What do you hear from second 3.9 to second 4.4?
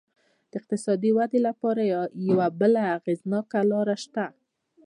شته.